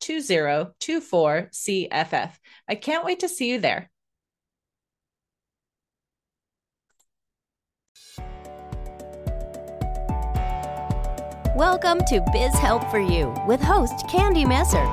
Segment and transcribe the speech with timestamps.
[0.00, 2.30] 2024 CFF.
[2.68, 3.90] I can't wait to see you there.
[11.56, 14.84] Welcome to Biz Help for You with host Candy Messer.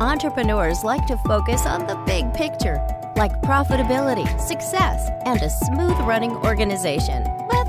[0.00, 6.32] Entrepreneurs like to focus on the big picture, like profitability, success, and a smooth running
[6.32, 7.22] organization.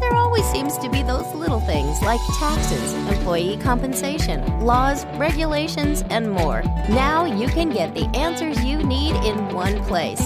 [0.09, 6.31] There always seems to be those little things like taxes, employee compensation, laws, regulations, and
[6.31, 6.63] more.
[6.89, 10.19] Now you can get the answers you need in one place.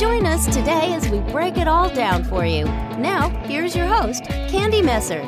[0.00, 2.64] Join us today as we break it all down for you.
[2.96, 5.20] Now, here's your host, Candy Messer.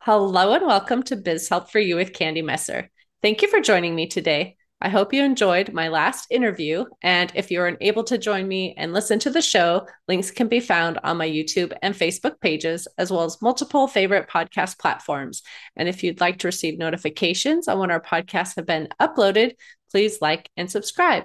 [0.00, 2.90] Hello and welcome to Biz Help for You with Candy Messer.
[3.22, 4.56] Thank you for joining me today.
[4.80, 6.84] I hope you enjoyed my last interview.
[7.02, 10.48] And if you are unable to join me and listen to the show, links can
[10.48, 15.42] be found on my YouTube and Facebook pages, as well as multiple favorite podcast platforms.
[15.74, 19.52] And if you'd like to receive notifications on when our podcasts have been uploaded,
[19.90, 21.24] please like and subscribe.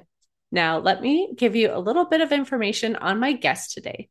[0.52, 4.10] Now, let me give you a little bit of information on my guest today.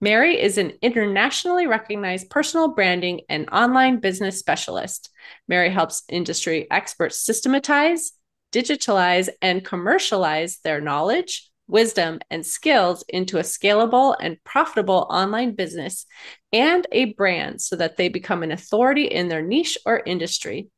[0.00, 5.10] Mary is an internationally recognized personal branding and online business specialist.
[5.48, 8.12] Mary helps industry experts systematize,
[8.56, 16.06] digitalize, and commercialize their knowledge, wisdom, and skills into a scalable and profitable online business
[16.52, 20.70] and a brand so that they become an authority in their niche or industry.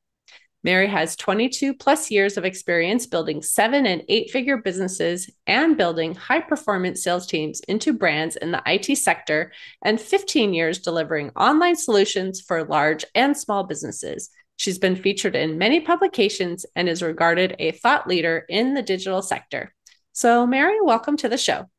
[0.65, 6.17] Mary has 22 plus years of experience building seven and eight figure businesses and building
[6.17, 9.53] high performance sales teams into brands in the IT sector,
[9.84, 14.31] and 15 years delivering online solutions for large and small businesses.
[14.59, 19.23] She's been featured in many publications and is regarded a thought leader in the digital
[19.23, 19.73] sector.
[20.13, 21.71] So, Mary, welcome to the show.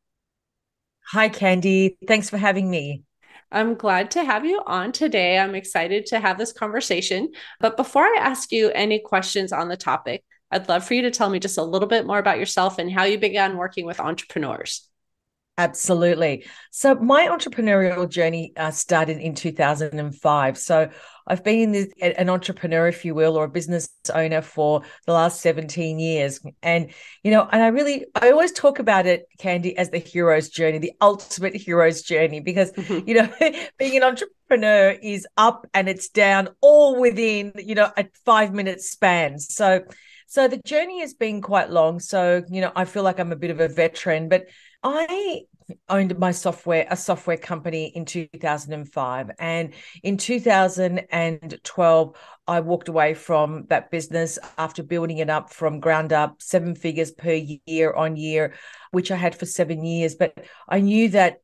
[1.11, 1.97] Hi, Candy.
[2.07, 3.03] Thanks for having me.
[3.51, 5.37] I'm glad to have you on today.
[5.37, 7.33] I'm excited to have this conversation.
[7.59, 11.11] But before I ask you any questions on the topic, I'd love for you to
[11.11, 13.99] tell me just a little bit more about yourself and how you began working with
[13.99, 14.88] entrepreneurs.
[15.59, 16.45] Absolutely.
[16.71, 20.57] So, my entrepreneurial journey uh, started in 2005.
[20.57, 20.89] So,
[21.27, 25.41] I've been this, an entrepreneur, if you will, or a business owner for the last
[25.41, 26.39] 17 years.
[26.63, 26.91] And,
[27.23, 30.77] you know, and I really, I always talk about it, Candy, as the hero's journey,
[30.77, 33.29] the ultimate hero's journey, because, you know,
[33.77, 38.79] being an entrepreneur is up and it's down all within, you know, a five minute
[38.79, 39.39] span.
[39.39, 39.81] So,
[40.25, 41.99] so the journey has been quite long.
[41.99, 44.45] So, you know, I feel like I'm a bit of a veteran, but
[44.83, 45.41] I
[45.87, 52.15] owned my software a software company in 2005 and in 2012
[52.47, 57.11] I walked away from that business after building it up from ground up 7 figures
[57.11, 57.33] per
[57.65, 58.53] year on year
[58.91, 60.33] which I had for 7 years but
[60.67, 61.39] I knew that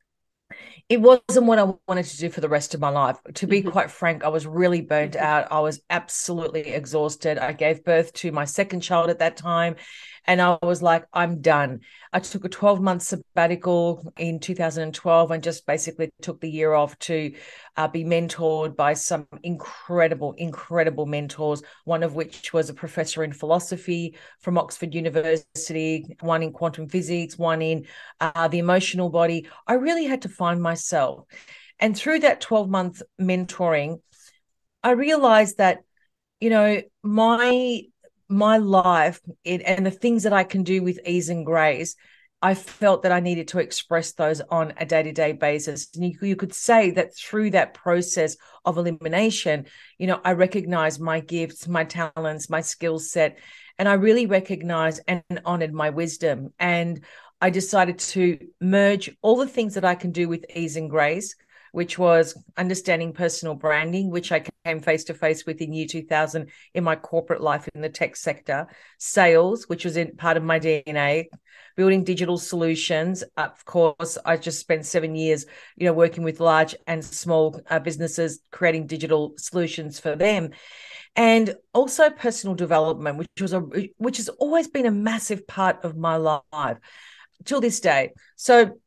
[0.88, 3.18] it wasn't what I wanted to do for the rest of my life.
[3.36, 3.72] To be mm-hmm.
[3.72, 5.52] quite frank, I was really burnt out.
[5.52, 7.40] I was absolutely exhausted.
[7.40, 9.78] I gave birth to my second child at that time.
[10.28, 11.81] And I was like, I'm done.
[12.12, 16.97] I took a 12 month sabbatical in 2012 and just basically took the year off
[17.00, 17.34] to
[17.78, 23.33] uh, be mentored by some incredible, incredible mentors, one of which was a professor in
[23.33, 27.86] philosophy from Oxford University, one in quantum physics, one in
[28.19, 29.48] uh, the emotional body.
[29.68, 31.25] I really had to find myself.
[31.80, 34.00] And through that 12 month mentoring,
[34.81, 35.80] I realized that,
[36.39, 37.81] you know, my
[38.27, 41.95] my life it, and the things that I can do with ease and grace,
[42.42, 45.88] I felt that I needed to express those on a day to day basis.
[45.95, 49.66] And you, you, could say that through that process of elimination,
[49.98, 53.39] you know, I recognized my gifts, my talents, my skill set,
[53.80, 56.54] and I really recognized and honored my wisdom.
[56.60, 57.04] And
[57.42, 61.36] I decided to merge all the things that I can do with ease and grace,
[61.71, 66.50] which was understanding personal branding, which I came face to face with in year 2000
[66.73, 68.67] in my corporate life in the tech sector,
[68.97, 71.25] sales, which was in part of my DNA,
[71.75, 73.23] building digital solutions.
[73.38, 75.45] Of course, I just spent seven years,
[75.75, 80.50] you know, working with large and small uh, businesses, creating digital solutions for them.
[81.15, 83.59] And also personal development which was a
[83.97, 86.77] which has always been a massive part of my life
[87.45, 88.11] till this day.
[88.35, 88.77] So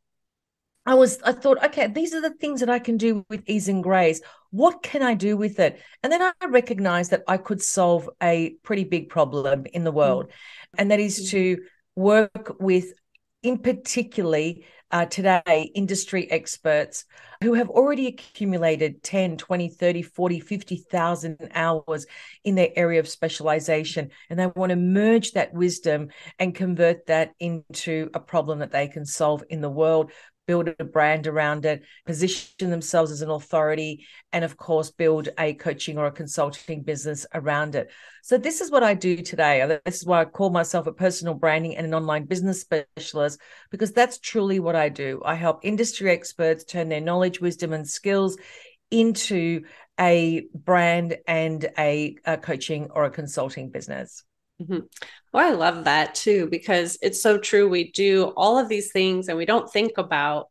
[0.88, 3.68] i was i thought okay these are the things that i can do with ease
[3.68, 4.20] and grace.
[4.50, 5.80] What can i do with it?
[6.02, 10.32] And then i recognized that i could solve a pretty big problem in the world
[10.78, 11.58] and that is to
[11.94, 12.86] work with
[13.42, 17.04] in particularly uh, today industry experts
[17.42, 22.06] who have already accumulated 10 20 30 40 50,000 hours
[22.44, 26.08] in their area of specialization and they want to merge that wisdom
[26.38, 30.10] and convert that into a problem that they can solve in the world
[30.48, 35.52] build a brand around it, position themselves as an authority, and of course, build a
[35.54, 37.90] coaching or a consulting business around it.
[38.22, 39.78] So, this is what I do today.
[39.84, 43.40] This is why I call myself a personal branding and an online business specialist,
[43.70, 45.22] because that's truly what I do.
[45.24, 48.38] I help industry experts turn their knowledge, wisdom, and skills
[48.90, 49.64] into
[50.00, 54.24] a brand and a, a coaching or a consulting business.
[54.60, 54.78] Mm-hmm.
[55.32, 57.68] Well, I love that too, because it's so true.
[57.68, 60.48] We do all of these things and we don't think about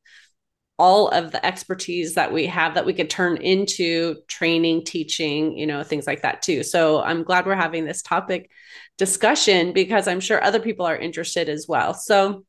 [0.79, 5.65] all of the expertise that we have that we could turn into training, teaching, you
[5.65, 6.63] know, things like that too.
[6.63, 8.49] So I'm glad we're having this topic
[8.97, 11.93] discussion because I'm sure other people are interested as well.
[11.95, 12.45] So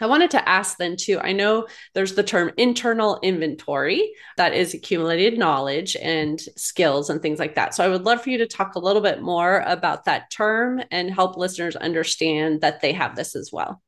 [0.00, 1.18] I wanted to ask then too.
[1.20, 7.38] I know there's the term internal inventory that is accumulated knowledge and skills and things
[7.38, 7.74] like that.
[7.74, 10.82] So I would love for you to talk a little bit more about that term
[10.90, 13.82] and help listeners understand that they have this as well.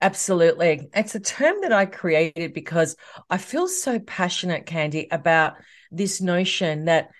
[0.00, 0.88] Absolutely.
[0.94, 2.96] It's a term that I created because
[3.30, 5.54] I feel so passionate, Candy, about
[5.90, 7.10] this notion that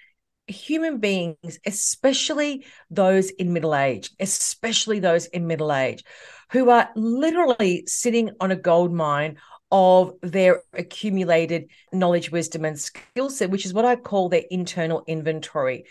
[0.47, 6.05] human beings, especially those in middle age, especially those in middle age,
[6.51, 9.37] who are literally sitting on a gold mine
[9.73, 15.03] of their accumulated knowledge, wisdom, and skill set, which is what I call their internal
[15.07, 15.85] inventory.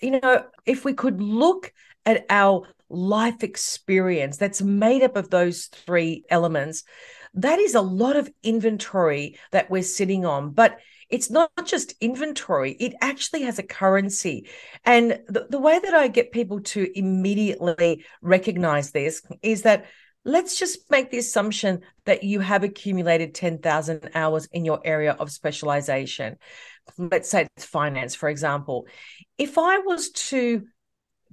[0.00, 1.72] You know, if we could look
[2.04, 6.82] at our life experience that's made up of those three elements,
[7.34, 10.50] that is a lot of inventory that we're sitting on.
[10.50, 10.78] But
[11.10, 14.48] it's not just inventory, it actually has a currency.
[14.84, 19.86] And the, the way that I get people to immediately recognize this is that
[20.24, 25.30] let's just make the assumption that you have accumulated 10,000 hours in your area of
[25.30, 26.36] specialization.
[26.98, 28.86] Let's say it's finance, for example.
[29.38, 30.64] If I was to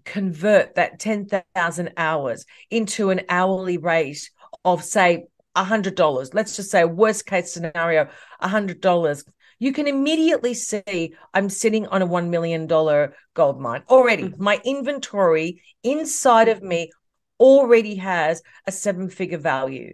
[0.06, 4.30] convert that 10,000 hours into an hourly rate
[4.63, 5.25] of, say,
[5.56, 8.07] $100, let's just say, worst case scenario,
[8.41, 9.23] $100
[9.59, 14.24] you can immediately see I'm sitting on a $1 million gold mine already.
[14.24, 14.44] Mm-hmm.
[14.44, 16.92] My inventory inside of me
[17.39, 19.94] already has a seven figure value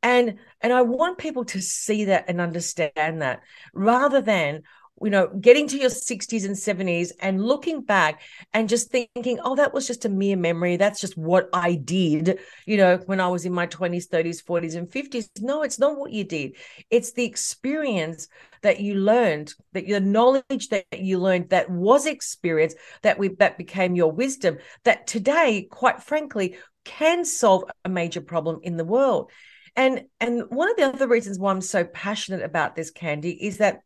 [0.00, 3.40] and and i want people to see that and understand that
[3.72, 4.62] rather than
[5.02, 9.56] you know, getting to your 60s and 70s and looking back and just thinking, oh,
[9.56, 10.76] that was just a mere memory.
[10.76, 14.76] That's just what I did, you know, when I was in my 20s, 30s, 40s,
[14.76, 15.28] and 50s.
[15.40, 16.56] No, it's not what you did.
[16.90, 18.28] It's the experience
[18.62, 23.58] that you learned, that your knowledge that you learned that was experience that we that
[23.58, 29.30] became your wisdom that today, quite frankly, can solve a major problem in the world.
[29.76, 33.58] And and one of the other reasons why I'm so passionate about this, Candy, is
[33.58, 33.80] that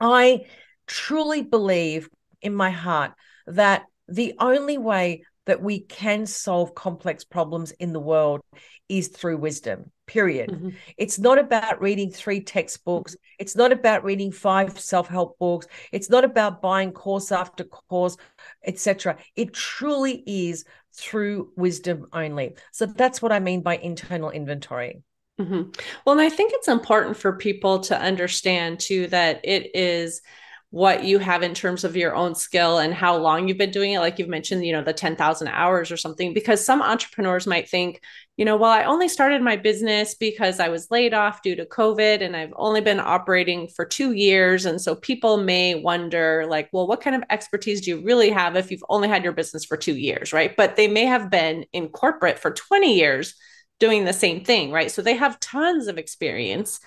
[0.00, 0.46] I
[0.86, 2.08] truly believe
[2.42, 3.12] in my heart
[3.46, 8.40] that the only way that we can solve complex problems in the world
[8.88, 10.50] is through wisdom period.
[10.50, 10.68] Mm-hmm.
[10.96, 13.16] it's not about reading three textbooks.
[13.40, 15.66] It's not about reading five self-help books.
[15.90, 18.16] It's not about buying course after course
[18.64, 22.56] etc it truly is through wisdom only.
[22.72, 25.02] So that's what i mean by internal inventory
[25.40, 25.70] Mm-hmm.
[26.04, 30.22] Well, and I think it's important for people to understand too that it is
[30.70, 33.92] what you have in terms of your own skill and how long you've been doing
[33.92, 34.00] it.
[34.00, 38.02] Like you've mentioned, you know, the 10,000 hours or something, because some entrepreneurs might think,
[38.36, 41.64] you know, well, I only started my business because I was laid off due to
[41.64, 44.66] COVID and I've only been operating for two years.
[44.66, 48.56] And so people may wonder, like, well, what kind of expertise do you really have
[48.56, 50.32] if you've only had your business for two years?
[50.32, 50.54] Right.
[50.56, 53.34] But they may have been in corporate for 20 years
[53.78, 54.90] doing the same thing, right?
[54.90, 56.80] So they have tons of experience.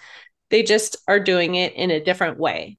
[0.50, 2.78] They just are doing it in a different way.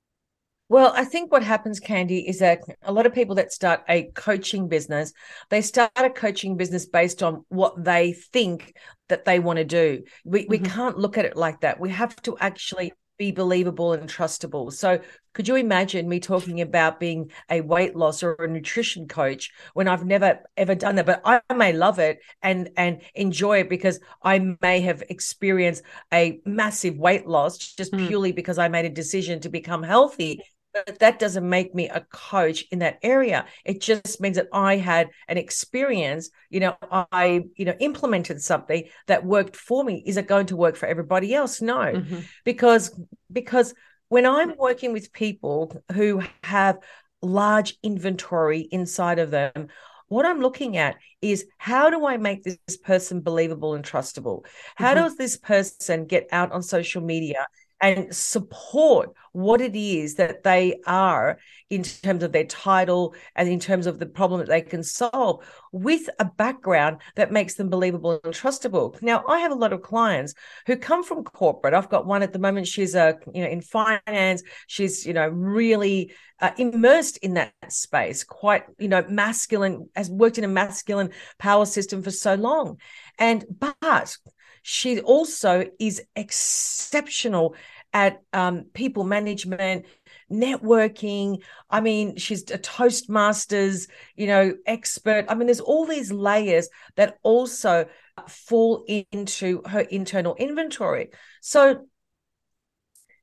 [0.69, 4.05] Well, I think what happens, Candy, is that a lot of people that start a
[4.15, 5.13] coaching business,
[5.49, 8.77] they start a coaching business based on what they think
[9.09, 10.05] that they want to do.
[10.25, 10.51] We mm-hmm.
[10.51, 11.81] we can't look at it like that.
[11.81, 14.73] We have to actually be believable and trustable.
[14.73, 14.99] So,
[15.35, 19.89] could you imagine me talking about being a weight loss or a nutrition coach when
[19.89, 21.05] I've never ever done that?
[21.05, 26.41] But I may love it and and enjoy it because I may have experienced a
[26.47, 28.09] massive weight loss just mm.
[28.09, 30.41] purely because I made a decision to become healthy
[30.73, 34.77] but that doesn't make me a coach in that area it just means that i
[34.77, 40.17] had an experience you know i you know implemented something that worked for me is
[40.17, 42.21] it going to work for everybody else no mm-hmm.
[42.45, 42.99] because
[43.33, 43.75] because
[44.09, 46.79] when i'm working with people who have
[47.23, 49.69] large inventory inside of them
[50.11, 54.45] what I'm looking at is how do I make this person believable and trustable?
[54.75, 55.05] How mm-hmm.
[55.05, 57.47] does this person get out on social media
[57.81, 61.39] and support what it is that they are
[61.71, 65.45] in terms of their title and in terms of the problem that they can solve
[65.73, 69.01] with a background that makes them believable and trustable.
[69.01, 70.35] Now, I have a lot of clients
[70.67, 71.75] who come from corporate.
[71.75, 72.67] I've got one at the moment.
[72.67, 74.43] She's a you know in finance.
[74.67, 79.89] She's you know really uh, immersed in that space, quite you know masculine.
[79.95, 82.79] Has worked in a masculine power system for so long,
[83.19, 84.17] and but
[84.63, 87.55] she also is exceptional
[87.93, 89.87] at um, people management,
[90.31, 91.43] networking.
[91.69, 95.27] I mean, she's a Toastmasters, you know, expert.
[95.29, 97.87] I mean, there's all these layers that also
[98.29, 101.11] fall into her internal inventory.
[101.41, 101.87] So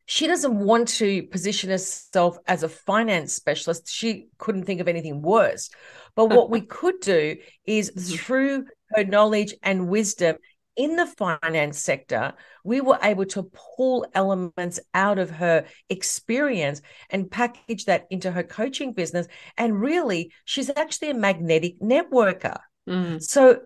[0.06, 3.90] she doesn't want to position herself as a finance specialist.
[3.90, 5.70] She couldn't think of anything worse.
[6.16, 8.16] But what we could do is mm-hmm.
[8.16, 8.66] through
[8.96, 10.38] her knowledge and wisdom
[10.78, 17.30] in the finance sector, we were able to pull elements out of her experience and
[17.30, 19.28] package that into her coaching business.
[19.58, 22.60] And really, she's actually a magnetic networker.
[22.88, 23.22] Mm.
[23.22, 23.62] So,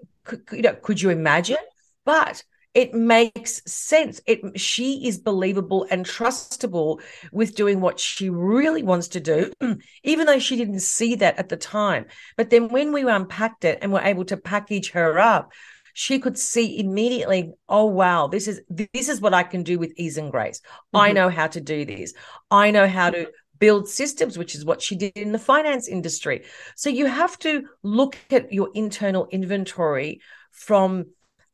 [0.52, 1.58] you know, could you imagine?
[2.06, 4.22] But it makes sense.
[4.26, 7.02] It she is believable and trustable
[7.34, 9.52] with doing what she really wants to do,
[10.04, 12.06] even though she didn't see that at the time.
[12.38, 15.52] But then when we unpacked it and were able to package her up,
[15.94, 19.92] she could see immediately oh wow this is this is what i can do with
[19.98, 20.98] ease and grace mm-hmm.
[20.98, 22.14] i know how to do this
[22.50, 23.30] i know how to
[23.60, 26.44] build systems which is what she did in the finance industry
[26.76, 30.20] so you have to look at your internal inventory
[30.52, 31.06] from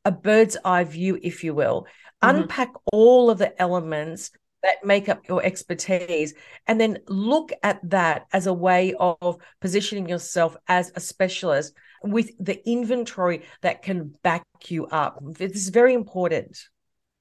[0.05, 1.85] a bird's eye view if you will
[2.23, 2.37] mm-hmm.
[2.37, 4.31] unpack all of the elements
[4.63, 6.33] that make up your expertise
[6.67, 11.73] and then look at that as a way of positioning yourself as a specialist
[12.03, 15.19] with the inventory that can back you up.
[15.21, 16.57] This is very important.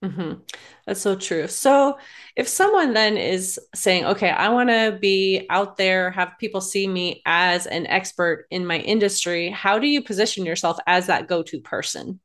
[0.05, 0.41] Mm-hmm.
[0.87, 1.49] That's so true.
[1.49, 1.99] So,
[2.37, 6.87] if someone then is saying, okay, I want to be out there, have people see
[6.87, 11.43] me as an expert in my industry, how do you position yourself as that go
[11.45, 12.21] to person?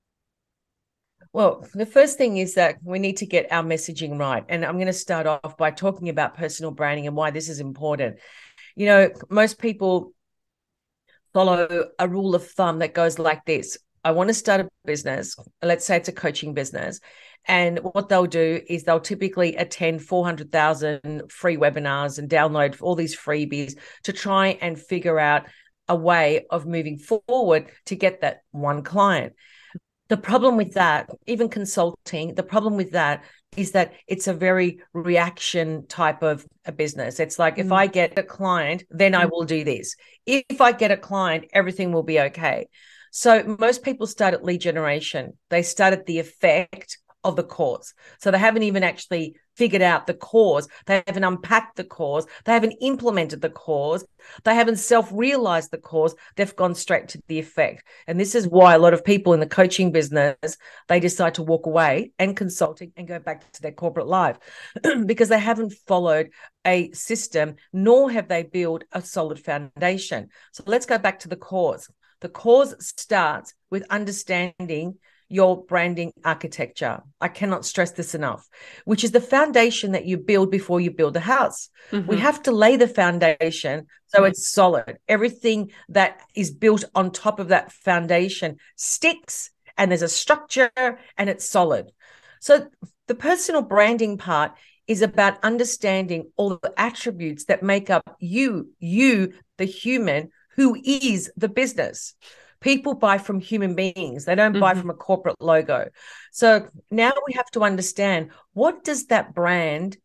[1.34, 4.44] Well, the first thing is that we need to get our messaging right.
[4.50, 7.60] And I'm going to start off by talking about personal branding and why this is
[7.60, 8.18] important.
[8.76, 10.14] You know, most people
[11.34, 15.36] follow a rule of thumb that goes like this I want to start a business.
[15.62, 17.00] Let's say it's a coaching business.
[17.46, 23.16] And what they'll do is they'll typically attend 400,000 free webinars and download all these
[23.16, 25.46] freebies to try and figure out
[25.88, 29.34] a way of moving forward to get that one client.
[30.12, 33.24] The problem with that, even consulting, the problem with that
[33.56, 37.22] is that it's a very reaction type of a business.
[37.22, 37.60] It's like mm.
[37.60, 39.32] if I get a client, then I mm.
[39.32, 39.96] will do this.
[40.26, 42.68] If I get a client, everything will be okay.
[43.14, 45.38] So most people start at lead generation.
[45.50, 47.94] They start at the effect of the cause.
[48.20, 50.68] So they haven't even actually figured out the cause.
[50.86, 52.26] They haven't unpacked the cause.
[52.46, 54.06] They haven't implemented the cause.
[54.44, 56.16] They haven't self realized the cause.
[56.36, 57.84] They've gone straight to the effect.
[58.08, 61.44] And this is why a lot of people in the coaching business, they decide to
[61.44, 64.38] walk away and consulting and go back to their corporate life
[65.06, 66.30] because they haven't followed
[66.66, 70.30] a system, nor have they built a solid foundation.
[70.52, 71.90] So let's go back to the cause.
[72.22, 75.00] The cause starts with understanding
[75.32, 77.02] your branding architecture.
[77.20, 78.48] I cannot stress this enough,
[78.86, 81.70] which is the foundation that you build before you build a house.
[81.92, 82.08] Mm-hmm.
[82.08, 84.98] We have to lay the foundation so it's solid.
[85.08, 90.72] Everything that is built on top of that foundation sticks and there's a structure
[91.18, 91.92] and it's solid.
[92.42, 92.68] So
[93.08, 94.52] the personal branding part
[94.86, 100.30] is about understanding all the attributes that make up you, you, the human
[100.62, 102.14] who is the business
[102.60, 104.62] people buy from human beings they don't mm-hmm.
[104.62, 105.90] buy from a corporate logo
[106.32, 109.98] so now we have to understand what does that brand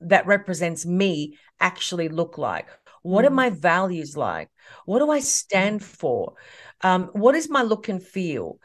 [0.00, 2.68] that represents me actually look like
[3.02, 3.32] what mm-hmm.
[3.32, 4.48] are my values like
[4.86, 6.32] what do i stand for
[6.80, 8.58] um, what is my look and feel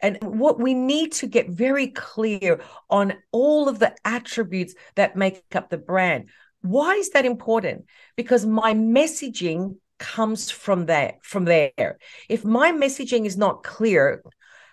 [0.00, 2.60] And what we need to get very clear
[2.90, 6.28] on all of the attributes that make up the brand.
[6.60, 7.86] Why is that important?
[8.14, 11.98] Because my messaging comes from that from there.
[12.28, 14.22] If my messaging is not clear,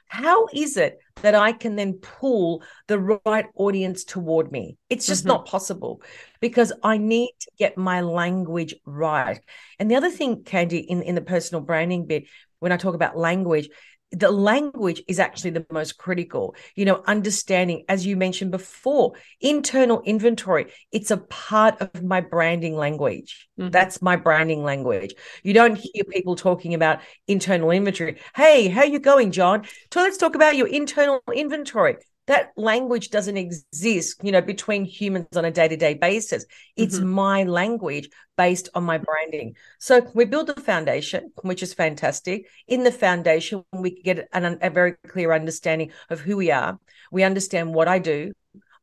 [0.08, 4.78] how is it that I can then pull the right audience toward me?
[4.90, 5.30] It's just mm-hmm.
[5.30, 6.02] not possible
[6.42, 9.40] because I need to get my language right.
[9.80, 12.26] And the other thing, Candy, in, in the personal branding bit,
[12.60, 13.70] when I talk about language,
[14.12, 16.56] the language is actually the most critical.
[16.76, 22.76] You know understanding as you mentioned before internal inventory it's a part of my branding
[22.76, 23.48] language.
[23.60, 23.70] Mm-hmm.
[23.70, 25.14] that's my branding language.
[25.44, 28.20] You don't hear people talking about internal inventory.
[28.36, 29.66] Hey how you going john?
[29.94, 31.98] So let's talk about your internal inventory
[32.32, 36.46] that language doesn't exist you know between humans on a day-to-day basis
[36.78, 37.10] it's mm-hmm.
[37.10, 42.84] my language based on my branding so we build a foundation which is fantastic in
[42.84, 46.80] the foundation we get an, a very clear understanding of who we are
[47.12, 48.32] we understand what i do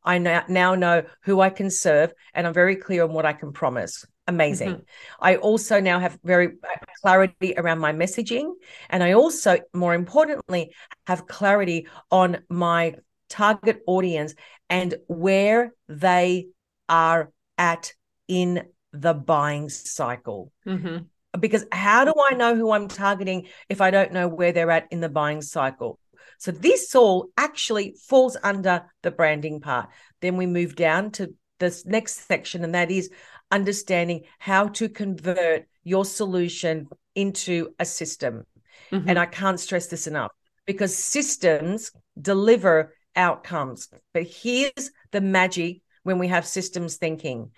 [0.03, 3.51] i now know who i can serve and i'm very clear on what i can
[3.51, 4.69] promise amazing.
[4.69, 5.25] Mm-hmm.
[5.25, 8.53] I also now have very uh, clarity around my messaging
[8.91, 10.71] and I also more importantly
[11.07, 12.93] have clarity on my
[13.29, 14.35] target audience
[14.69, 16.47] and where they
[16.87, 17.93] are at
[18.27, 20.51] in the buying cycle.
[20.65, 21.05] Mm-hmm.
[21.39, 24.87] Because how do I know who I'm targeting if I don't know where they're at
[24.91, 25.99] in the buying cycle?
[26.39, 29.89] So this all actually falls under the branding part.
[30.21, 33.11] Then we move down to this next section, and that is
[33.51, 38.45] understanding how to convert your solution into a system.
[38.91, 39.09] Mm-hmm.
[39.09, 40.31] And I can't stress this enough
[40.65, 43.89] because systems deliver outcomes.
[44.13, 47.51] But here's the magic when we have systems thinking.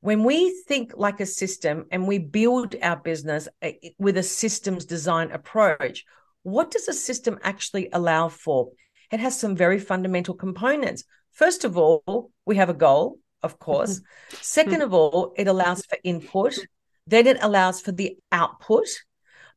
[0.00, 4.86] When we think like a system and we build our business uh, with a systems
[4.86, 6.04] design approach,
[6.42, 8.70] what does a system actually allow for?
[9.10, 11.04] It has some very fundamental components.
[11.32, 14.00] First of all, we have a goal, of course.
[14.40, 16.58] Second of all, it allows for input.
[17.06, 18.86] Then it allows for the output.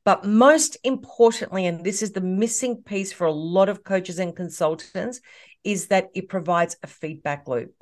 [0.05, 4.35] But most importantly, and this is the missing piece for a lot of coaches and
[4.35, 5.21] consultants,
[5.63, 7.73] is that it provides a feedback loop.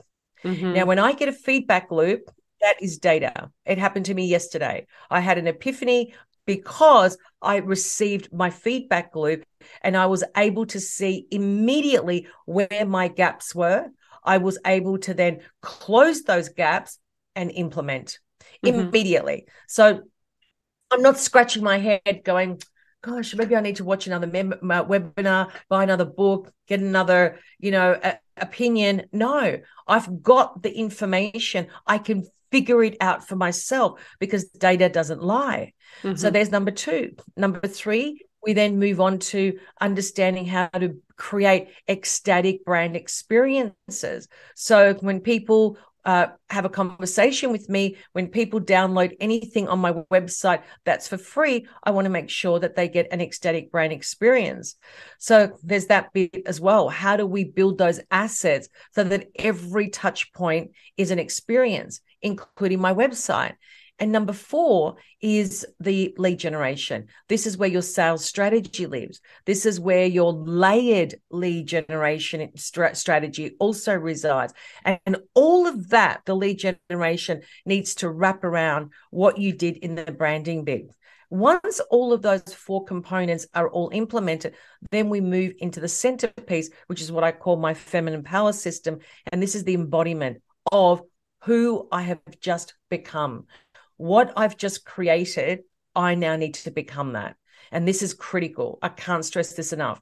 [0.43, 0.73] Mm-hmm.
[0.73, 2.29] Now, when I get a feedback loop,
[2.61, 3.49] that is data.
[3.65, 4.85] It happened to me yesterday.
[5.09, 6.13] I had an epiphany
[6.45, 9.43] because I received my feedback loop
[9.81, 13.87] and I was able to see immediately where my gaps were.
[14.23, 16.99] I was able to then close those gaps
[17.35, 18.19] and implement
[18.63, 18.79] mm-hmm.
[18.79, 19.47] immediately.
[19.67, 20.01] So
[20.91, 22.61] I'm not scratching my head going,
[23.01, 27.71] gosh, maybe I need to watch another mem- webinar, buy another book, get another, you
[27.71, 29.07] know, a- opinion.
[29.11, 31.67] No, I've got the information.
[31.87, 35.73] I can figure it out for myself because data doesn't lie.
[36.03, 36.17] Mm-hmm.
[36.17, 37.15] So there's number two.
[37.37, 44.27] Number three, we then move on to understanding how to create ecstatic brand experiences.
[44.55, 47.97] So when people uh, have a conversation with me.
[48.13, 52.59] When people download anything on my website that's for free i want to make sure
[52.59, 54.75] that they get an ecstatic brand experience.
[55.19, 56.89] So there's that bit as well.
[56.89, 62.79] How do we build those assets so that every touch point is an experience including
[62.79, 63.53] my website
[64.01, 67.05] and number four is the lead generation.
[67.29, 69.21] This is where your sales strategy lives.
[69.45, 74.55] This is where your layered lead generation strategy also resides.
[74.83, 76.57] And all of that, the lead
[76.89, 80.89] generation needs to wrap around what you did in the branding bit.
[81.29, 84.55] Once all of those four components are all implemented,
[84.89, 88.97] then we move into the centerpiece, which is what I call my feminine power system.
[89.31, 91.03] And this is the embodiment of
[91.43, 93.45] who I have just become
[94.01, 95.59] what I've just created,
[95.95, 97.35] I now need to become that.
[97.71, 98.79] And this is critical.
[98.81, 100.01] I can't stress this enough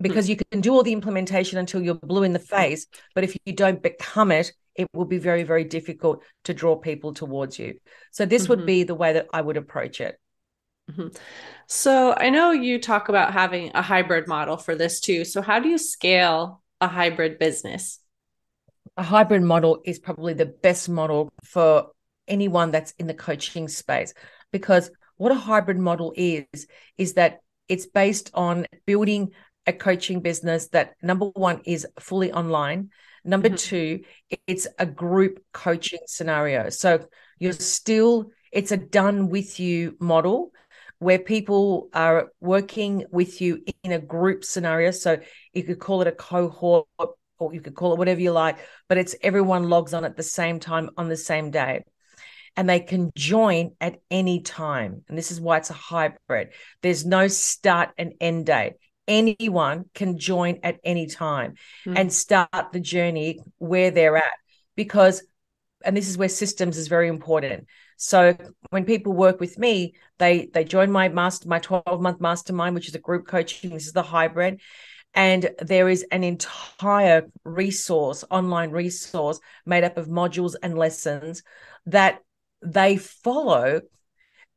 [0.00, 2.86] because you can do all the implementation until you're blue in the face.
[3.12, 7.12] But if you don't become it, it will be very, very difficult to draw people
[7.12, 7.74] towards you.
[8.12, 8.50] So, this mm-hmm.
[8.50, 10.18] would be the way that I would approach it.
[10.90, 11.08] Mm-hmm.
[11.66, 15.24] So, I know you talk about having a hybrid model for this too.
[15.24, 17.98] So, how do you scale a hybrid business?
[18.96, 21.88] A hybrid model is probably the best model for
[22.30, 24.14] anyone that's in the coaching space
[24.52, 26.66] because what a hybrid model is
[26.96, 29.32] is that it's based on building
[29.66, 32.90] a coaching business that number one is fully online.
[33.24, 33.56] Number mm-hmm.
[33.56, 34.00] two
[34.46, 36.70] it's a group coaching scenario.
[36.70, 37.06] So
[37.38, 40.52] you're still it's a done with you model
[40.98, 44.90] where people are working with you in a group scenario.
[44.90, 45.18] So
[45.52, 46.88] you could call it a cohort
[47.40, 50.22] or you could call it whatever you like but it's everyone logs on at the
[50.22, 51.82] same time on the same day
[52.56, 55.04] and they can join at any time.
[55.08, 56.50] And this is why it's a hybrid.
[56.82, 58.74] There's no start and end date.
[59.10, 61.98] anyone can join at any time mm.
[61.98, 64.38] and start the journey where they're at
[64.76, 65.22] because
[65.84, 68.36] and this is where systems is very important so
[68.70, 72.88] when people work with me they they join my master my 12 month mastermind which
[72.88, 74.60] is a group coaching this is the hybrid
[75.12, 81.42] and there is an entire resource online resource made up of modules and lessons
[81.86, 82.20] that
[82.62, 83.80] they follow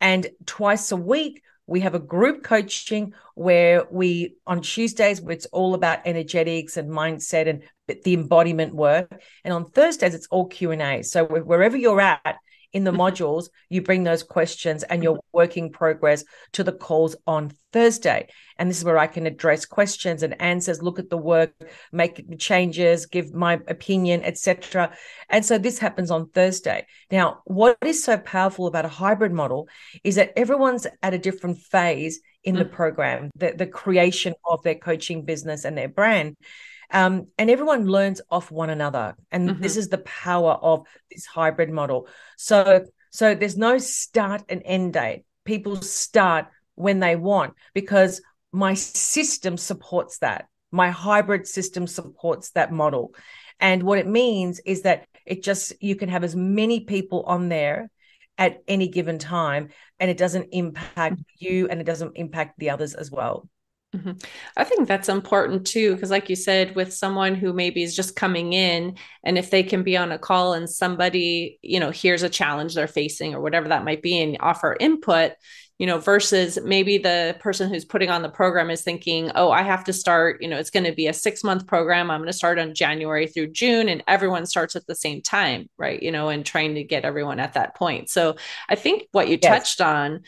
[0.01, 5.75] and twice a week we have a group coaching where we on Tuesdays it's all
[5.75, 10.81] about energetics and mindset and the embodiment work, and on Thursdays it's all Q and
[10.81, 11.03] A.
[11.03, 12.37] So wherever you're at
[12.73, 13.01] in the mm-hmm.
[13.01, 18.27] modules, you bring those questions and your working progress to the calls on Thursday.
[18.57, 21.53] And this is where I can address questions and answers, look at the work,
[21.91, 24.95] make changes, give my opinion, etc.
[25.29, 26.85] And so this happens on Thursday.
[27.11, 29.67] Now, what is so powerful about a hybrid model
[30.03, 32.63] is that everyone's at a different phase in mm-hmm.
[32.63, 32.73] the mm.
[32.73, 36.35] program, the, the creation of their coaching business and their brand.
[36.93, 39.61] Um, and everyone learns off one another and mm-hmm.
[39.61, 42.07] this is the power of this hybrid model.
[42.37, 45.23] So so there's no start and end date.
[45.45, 50.47] People start when they want because my system supports that.
[50.71, 53.13] My hybrid system supports that model.
[53.59, 57.49] And what it means is that it just you can have as many people on
[57.49, 57.89] there
[58.37, 61.45] at any given time and it doesn't impact mm-hmm.
[61.45, 63.47] you and it doesn't impact the others as well
[63.95, 64.13] Mm-hmm.
[64.57, 68.15] I think that's important too, because, like you said, with someone who maybe is just
[68.15, 72.23] coming in, and if they can be on a call and somebody, you know, hears
[72.23, 75.33] a challenge they're facing or whatever that might be and offer input,
[75.77, 79.61] you know, versus maybe the person who's putting on the program is thinking, oh, I
[79.61, 82.09] have to start, you know, it's going to be a six month program.
[82.09, 85.69] I'm going to start on January through June, and everyone starts at the same time,
[85.77, 86.01] right?
[86.01, 88.09] You know, and trying to get everyone at that point.
[88.09, 88.37] So
[88.69, 89.51] I think what you yes.
[89.51, 90.21] touched on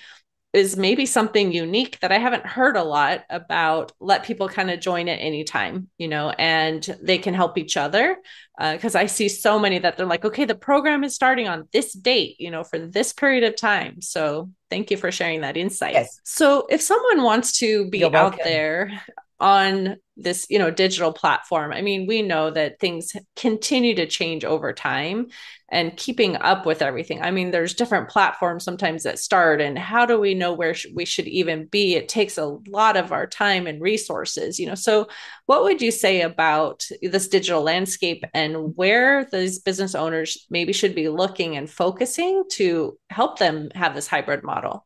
[0.55, 3.91] is maybe something unique that I haven't heard a lot about.
[3.99, 7.75] Let people kind of join at any time, you know, and they can help each
[7.75, 8.17] other.
[8.57, 11.67] Because uh, I see so many that they're like, okay, the program is starting on
[11.73, 14.01] this date, you know, for this period of time.
[14.01, 15.91] So thank you for sharing that insight.
[15.91, 16.21] Yes.
[16.23, 19.01] So if someone wants to be out there
[19.39, 21.73] on this you know digital platform.
[21.73, 25.27] I mean we know that things continue to change over time
[25.69, 27.21] and keeping up with everything.
[27.21, 31.03] I mean there's different platforms sometimes that start and how do we know where we
[31.03, 31.95] should even be?
[31.95, 34.75] It takes a lot of our time and resources you know?
[34.75, 35.07] So
[35.47, 40.95] what would you say about this digital landscape and where these business owners maybe should
[40.95, 44.85] be looking and focusing to help them have this hybrid model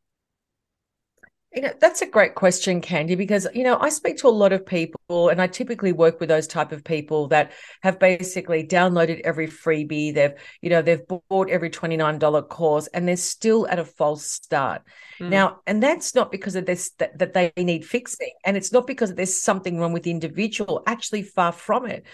[1.56, 4.54] you know, that's a great question, Candy, because, you know, I speak to a lot
[4.54, 9.22] of people and I typically work with those type of people that have basically downloaded
[9.22, 10.14] every freebie.
[10.14, 14.84] They've, you know, they've bought every $29 course and they're still at a false start.
[15.20, 15.30] Mm.
[15.30, 18.32] Now, and that's not because of this, that, that they need fixing.
[18.46, 22.06] And it's not because there's something wrong with the individual, actually far from it.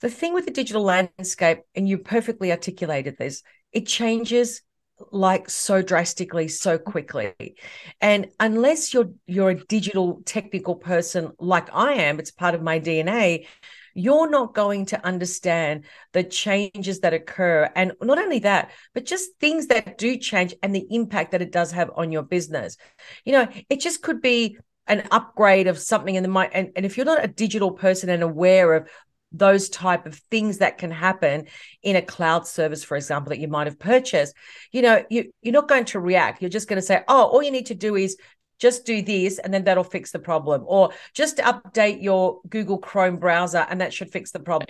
[0.00, 4.62] The thing with the digital landscape, and you perfectly articulated this, it changes
[5.10, 7.56] like so drastically so quickly.
[8.00, 12.80] And unless you're you're a digital technical person like i am it's part of my
[12.80, 13.46] dna
[13.94, 17.68] you're not going to understand the changes that occur.
[17.74, 21.50] And not only that but just things that do change and the impact that it
[21.50, 22.76] does have on your business.
[23.24, 26.86] You know it just could be an upgrade of something in the mind and, and
[26.86, 28.88] if you're not a digital person and aware of
[29.32, 31.46] those type of things that can happen
[31.82, 34.34] in a cloud service for example that you might have purchased
[34.72, 36.42] you know you you're not going to react.
[36.42, 38.16] You're just going to say oh all you need to do is
[38.58, 40.64] just do this and then that'll fix the problem.
[40.66, 44.68] Or just update your google chrome browser and that should fix the problem.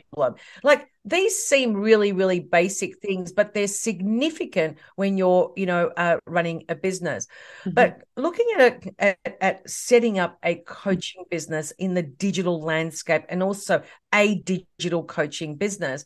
[0.62, 6.18] Like these seem really really basic things but they're significant when you're you know uh,
[6.26, 7.26] running a business
[7.60, 7.70] mm-hmm.
[7.70, 13.42] but looking at, at at setting up a coaching business in the digital landscape and
[13.42, 13.82] also
[14.14, 16.04] a digital coaching business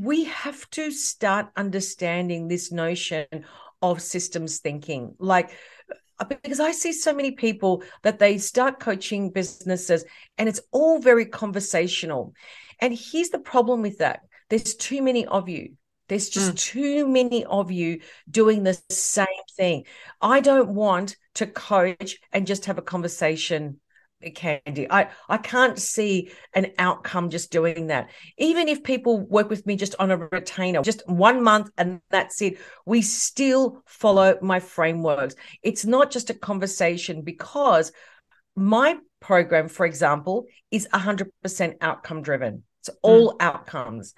[0.00, 3.26] we have to start understanding this notion
[3.82, 5.50] of systems thinking like
[6.28, 10.04] because I see so many people that they start coaching businesses
[10.38, 12.32] and it's all very conversational.
[12.80, 14.20] And here's the problem with that
[14.52, 15.76] there's too many of you.
[16.08, 16.58] There's just mm.
[16.58, 19.86] too many of you doing the same thing.
[20.20, 23.80] I don't want to coach and just have a conversation
[24.34, 24.86] candy.
[24.90, 28.10] I I can't see an outcome just doing that.
[28.36, 32.42] Even if people work with me just on a retainer, just one month and that's
[32.42, 35.34] it, we still follow my frameworks.
[35.62, 37.90] It's not just a conversation because
[38.54, 42.64] my program, for example, is 100% outcome driven.
[42.82, 43.36] It's all mm.
[43.38, 44.14] outcomes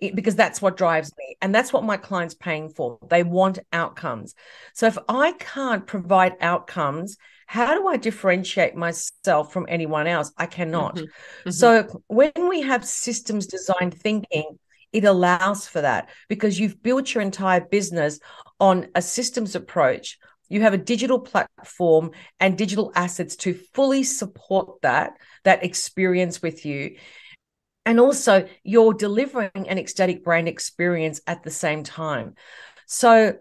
[0.00, 1.36] it, because that's what drives me.
[1.40, 2.98] And that's what my clients paying for.
[3.08, 4.34] They want outcomes.
[4.74, 10.32] So if I can't provide outcomes, how do I differentiate myself from anyone else?
[10.36, 10.96] I cannot.
[10.96, 11.04] Mm-hmm.
[11.04, 11.50] Mm-hmm.
[11.50, 14.58] So when we have systems designed thinking,
[14.92, 18.18] it allows for that because you've built your entire business
[18.58, 20.18] on a systems approach.
[20.48, 25.12] You have a digital platform and digital assets to fully support that
[25.44, 26.96] that experience with you.
[27.88, 32.34] And also, you're delivering an ecstatic brand experience at the same time.
[32.84, 33.38] So,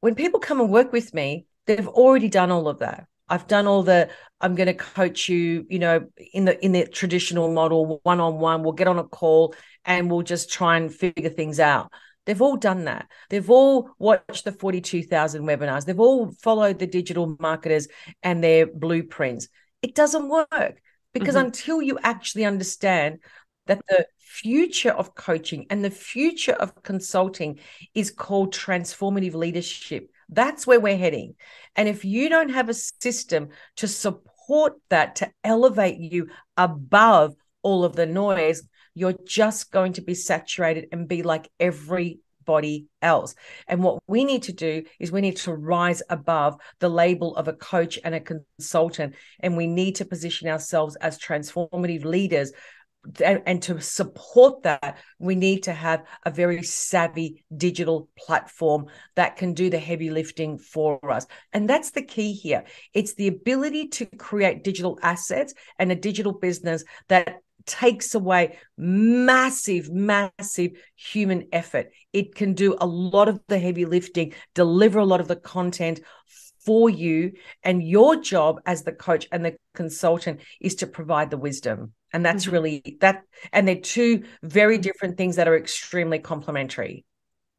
[0.00, 3.06] when people come and work with me, they've already done all of that.
[3.28, 4.08] I've done all the
[4.40, 8.38] I'm going to coach you, you know, in the in the traditional model, one on
[8.38, 8.62] one.
[8.62, 11.92] We'll get on a call and we'll just try and figure things out.
[12.24, 13.06] They've all done that.
[13.28, 15.84] They've all watched the 42,000 webinars.
[15.84, 17.88] They've all followed the digital marketers
[18.22, 19.48] and their blueprints.
[19.82, 20.80] It doesn't work
[21.12, 21.46] because mm-hmm.
[21.46, 23.18] until you actually understand
[23.66, 27.58] that the future of coaching and the future of consulting
[27.94, 30.10] is called transformative leadership.
[30.28, 31.34] That's where we're heading.
[31.76, 37.84] And if you don't have a system to support that, to elevate you above all
[37.84, 38.62] of the noise,
[38.94, 43.34] you're just going to be saturated and be like everybody else.
[43.66, 47.48] And what we need to do is we need to rise above the label of
[47.48, 49.14] a coach and a consultant.
[49.40, 52.52] And we need to position ourselves as transformative leaders
[53.24, 59.36] and, and, to support that, we need to have a very savvy digital platform that
[59.36, 61.26] can do the heavy lifting for us.
[61.52, 62.64] And that's the key here.
[62.92, 69.90] It's the ability to create digital assets and a digital business that takes away massive,
[69.90, 71.90] massive human effort.
[72.12, 76.00] It can do a lot of the heavy lifting, deliver a lot of the content
[76.64, 77.32] for you.
[77.62, 82.24] And your job as the coach and the consultant is to provide the wisdom and
[82.24, 82.54] that's mm-hmm.
[82.54, 87.04] really that and they're two very different things that are extremely complementary.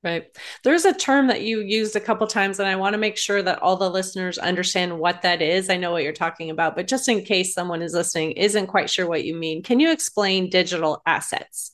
[0.03, 0.27] Right.
[0.63, 3.41] There's a term that you used a couple times and i want to make sure
[3.41, 5.69] that all the listeners understand what that is.
[5.69, 8.89] I know what you're talking about but just in case someone is listening isn't quite
[8.89, 9.61] sure what you mean.
[9.61, 11.71] Can you explain digital assets?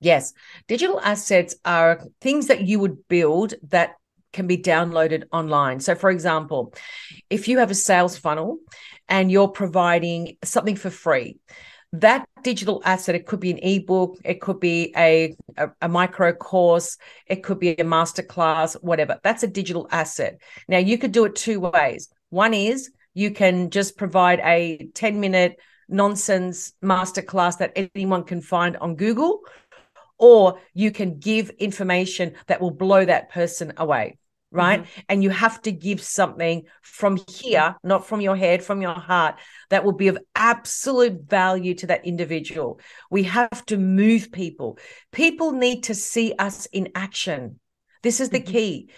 [0.00, 0.32] Yes.
[0.68, 3.96] Digital assets are things that you would build that
[4.32, 5.80] can be downloaded online.
[5.80, 6.74] So, for example,
[7.30, 8.58] if you have a sales funnel
[9.08, 11.38] and you're providing something for free,
[11.92, 16.32] that digital asset it could be an ebook it could be a, a, a micro
[16.32, 19.18] course it could be a masterclass whatever.
[19.22, 20.38] That's a digital asset.
[20.68, 22.08] Now you could do it two ways.
[22.30, 25.56] One is you can just provide a 10 minute
[25.88, 29.40] nonsense masterclass that anyone can find on google
[30.18, 34.18] or you can give information that will blow that person away
[34.50, 34.82] right?
[34.82, 35.00] Mm-hmm.
[35.08, 39.36] And you have to give something from here, not from your head, from your heart,
[39.70, 42.80] that will be of absolute value to that individual.
[43.10, 44.78] We have to move people.
[45.12, 47.60] People need to see us in action.
[48.02, 48.52] This is the mm-hmm.
[48.52, 48.90] key.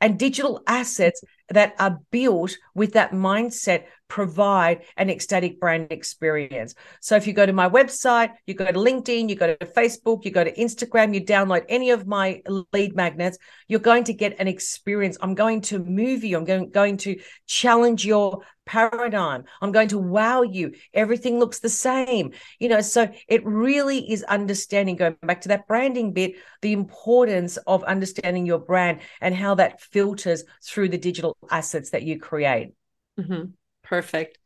[0.00, 6.74] And digital assets that are built with that mindset provide an ecstatic brand experience.
[7.00, 10.24] So if you go to my website, you go to LinkedIn, you go to Facebook,
[10.24, 12.42] you go to Instagram, you download any of my
[12.72, 15.18] lead magnets, you're going to get an experience.
[15.20, 16.36] I'm going to move you.
[16.36, 19.44] I'm going, going to challenge your paradigm.
[19.60, 20.72] I'm going to wow you.
[20.92, 22.32] Everything looks the same.
[22.58, 27.56] You know, so it really is understanding, going back to that branding bit, the importance
[27.58, 32.72] of understanding your brand and how that filters through the digital assets that you create.
[33.18, 33.50] Mm-hmm.
[33.88, 34.38] Perfect.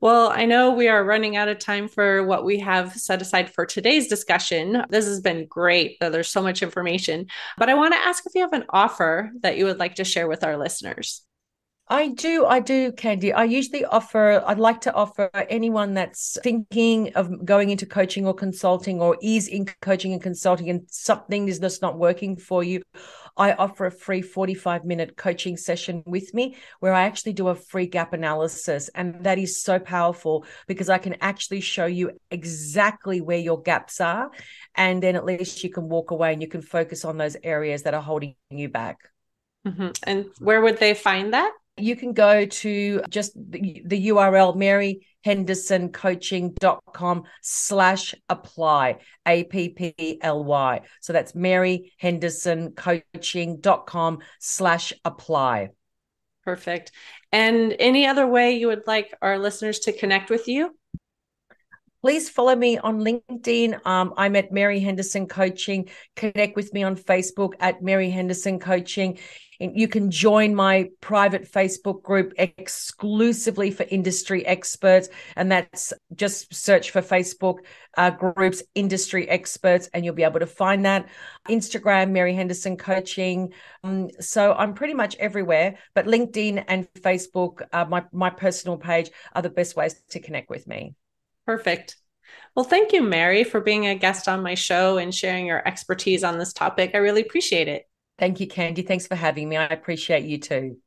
[0.00, 3.52] Well, I know we are running out of time for what we have set aside
[3.52, 4.84] for today's discussion.
[4.88, 5.98] This has been great.
[6.00, 7.26] There's so much information,
[7.58, 10.04] but I want to ask if you have an offer that you would like to
[10.04, 11.22] share with our listeners.
[11.88, 13.32] I do, I do, Candy.
[13.32, 18.34] I usually offer, I'd like to offer anyone that's thinking of going into coaching or
[18.34, 22.82] consulting or is in coaching and consulting and something is just not working for you.
[23.36, 27.54] I offer a free 45 minute coaching session with me where I actually do a
[27.54, 28.88] free gap analysis.
[28.94, 34.00] And that is so powerful because I can actually show you exactly where your gaps
[34.00, 34.30] are.
[34.74, 37.82] And then at least you can walk away and you can focus on those areas
[37.82, 38.98] that are holding you back.
[39.66, 39.88] Mm-hmm.
[40.04, 41.52] And where would they find that?
[41.78, 44.56] you can go to just the, the URL
[45.26, 50.80] maryhendersoncoaching.com slash apply A-P-P-L-Y.
[51.00, 55.70] So that's maryhendersoncoaching.com slash apply.
[56.44, 56.92] Perfect.
[57.32, 60.74] And any other way you would like our listeners to connect with you?
[62.06, 63.84] please follow me on LinkedIn.
[63.84, 65.88] Um, I'm at Mary Henderson Coaching.
[66.14, 69.18] Connect with me on Facebook at Mary Henderson Coaching.
[69.58, 75.08] You can join my private Facebook group exclusively for industry experts.
[75.36, 77.58] And that's just search for Facebook
[77.96, 81.08] uh, groups, industry experts, and you'll be able to find that.
[81.48, 83.52] Instagram, Mary Henderson Coaching.
[83.82, 89.10] Um, so I'm pretty much everywhere, but LinkedIn and Facebook, uh, my, my personal page,
[89.34, 90.94] are the best ways to connect with me.
[91.46, 91.96] Perfect.
[92.54, 96.24] Well, thank you, Mary, for being a guest on my show and sharing your expertise
[96.24, 96.90] on this topic.
[96.94, 97.86] I really appreciate it.
[98.18, 98.82] Thank you, Candy.
[98.82, 99.56] Thanks for having me.
[99.56, 100.78] I appreciate you too.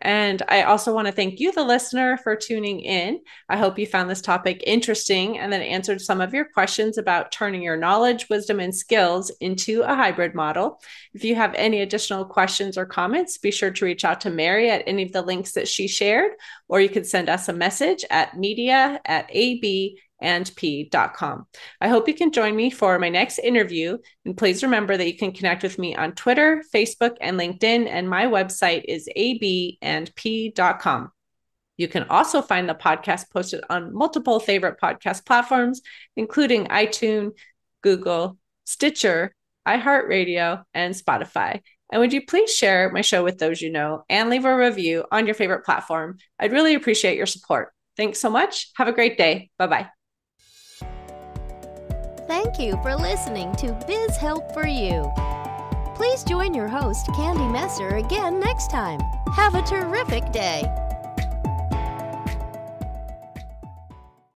[0.00, 3.20] And I also want to thank you, the listener, for tuning in.
[3.48, 7.32] I hope you found this topic interesting and that answered some of your questions about
[7.32, 10.80] turning your knowledge, wisdom, and skills into a hybrid model.
[11.14, 14.70] If you have any additional questions or comments, be sure to reach out to Mary
[14.70, 16.32] at any of the links that she shared,
[16.68, 21.46] or you can send us a message at media at ab and p.com.
[21.80, 23.98] I hope you can join me for my next interview.
[24.24, 27.86] And please remember that you can connect with me on Twitter, Facebook, and LinkedIn.
[27.88, 31.10] And my website is abandp.com.
[31.76, 35.82] You can also find the podcast posted on multiple favorite podcast platforms,
[36.16, 37.32] including iTunes,
[37.82, 39.34] Google, Stitcher,
[39.66, 41.60] iHeartRadio, and Spotify.
[41.90, 45.04] And would you please share my show with those you know and leave a review
[45.12, 46.16] on your favorite platform?
[46.38, 47.72] I'd really appreciate your support.
[47.96, 48.70] Thanks so much.
[48.76, 49.50] Have a great day.
[49.58, 50.01] Bye bye.
[52.32, 55.12] Thank you for listening to Biz Help for You.
[55.94, 59.00] Please join your host, Candy Messer, again next time.
[59.34, 60.62] Have a terrific day.